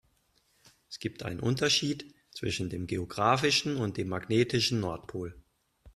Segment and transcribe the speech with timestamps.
[0.89, 5.39] Es gibt einen Unterschied zwischen dem geografischen und dem magnetischen Nordpol.